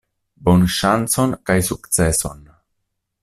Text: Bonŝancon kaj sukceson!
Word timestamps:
Bonŝancon 0.47 1.35
kaj 1.49 1.59
sukceson! 1.69 2.43